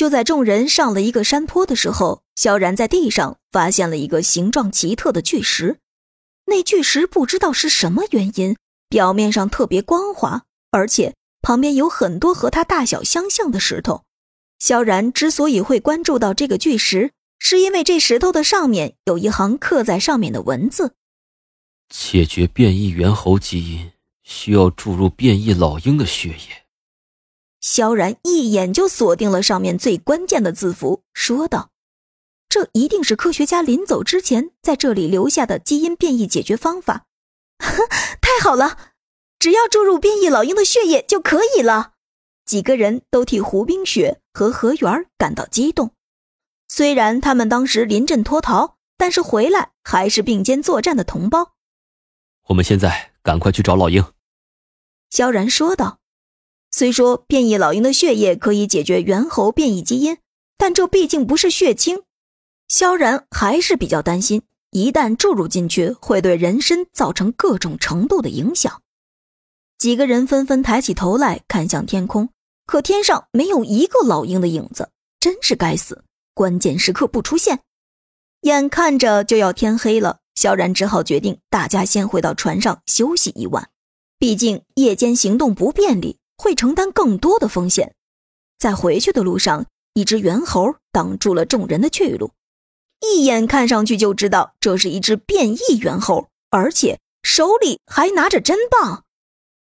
[0.00, 5.76] 就在众人上了一个山坡的时候，萧然在地上发现了一个形状奇特的巨石。
[6.46, 8.56] 那巨石不知道是什么原因，
[8.88, 14.04] 表面上特别光滑，而且旁边有很多和它大小相像的石头。
[14.58, 20.94] 萧然之所以会关注到这个巨石，是因为这石头的上面有一行刻在上面的文字
[21.94, 23.92] ：“解决变异猿猴基因，
[24.22, 26.64] 需要注入变异老鹰的血液。”
[27.60, 31.70] 萧然一眼就锁定了上面最关键的字符，说道。
[32.48, 37.06] 这一定是科学家临走之前在这里留下的基因变异解决方法，
[37.60, 38.76] 太好了！
[39.38, 41.92] 只要注入变异老鹰的血液就可以了。
[42.44, 45.94] 几个人都替胡冰雪和何源感到激动。
[46.66, 51.52] 虽然他们当时临阵脱逃，但是回来还是并肩作战的同胞。
[52.48, 54.04] 我们现在赶快去找老鹰。”
[55.08, 55.99] 萧然说道。
[56.70, 60.18] 虽说变异老鹰的血液可以解决猿猴变异基因，
[60.56, 62.02] 但这毕竟不是血清。
[62.68, 68.82] 萧然还是比较担心，一旦注入进去，会对人身造成各种程度的影响。
[69.76, 72.28] 几个人纷纷抬起头来看向天空，
[72.66, 76.04] 可天上没有一个老鹰的影子，真是该死！
[76.34, 77.60] 关键时刻不出现，
[78.42, 83.70] 眼看着就要天黑了，萧然只好决定大家先回到船上休息一晚，
[84.20, 87.94] 毕竟夜间行动不便利，会承担更多的风险。
[88.58, 92.32] 在回去的路上，一只猿猴挡住了众人的去路。
[93.00, 99.04] 一眼看上去就知道，这是一只变异猿猴，而且手里还拿着针棒。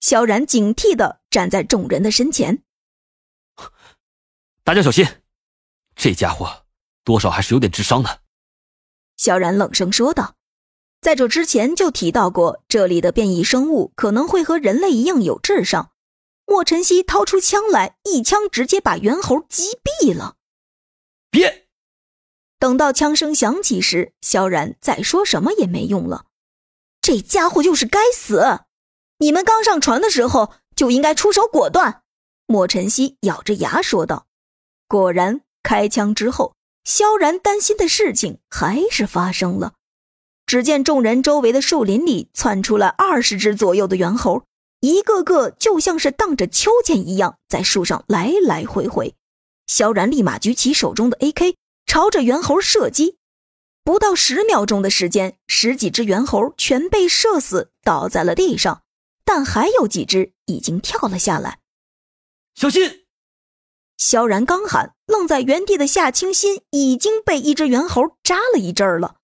[0.00, 2.62] 萧然警惕的站在众人的身前，
[4.62, 5.06] 大家小心，
[5.94, 6.64] 这家伙
[7.04, 8.20] 多少还是有点智商的。
[9.16, 10.34] 萧然冷声说道
[11.00, 15.90] ：“在这之前就提到过，这里的变异生物可能会和人类一样有智商。”
[16.46, 20.36] 莫晨曦掏出枪来，一枪直接把猿猴击毙了。
[21.30, 21.66] 别。
[22.58, 26.26] 等到枪声响起时，萧然再说什么也没用了。
[27.02, 28.60] 这家伙就是该死！
[29.18, 32.02] 你们刚上船的时候就应该出手果断。
[32.46, 34.26] 莫晨曦咬着牙说道。
[34.88, 36.54] 果然，开枪之后，
[36.84, 39.74] 萧然担心的事情还是发生了。
[40.46, 44.44] 只见众人周围的树林里窜出了二十只左右的猿猴，
[44.80, 49.14] 一个个就像是荡着秋千一样，在树上来来回回。
[49.66, 51.56] 萧然立马举起手中的 AK。
[51.88, 53.16] 朝着猿猴射击，
[53.84, 58.82] 不到十秒钟的时间，十几只猿猴全被射死，倒在了地上。
[59.24, 61.60] 但还有几只已经跳了下来。
[62.56, 63.04] 小心！
[63.96, 69.18] 萧然刚喊，愣在原地的夏清新已经被一只猿猴扎了一阵了。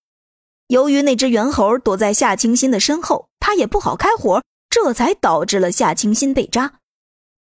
[0.67, 4.41] 由于那只猿猴躲在夏清新的身后，他也不好开火，
[4.73, 6.79] 这才导致了夏清心被扎。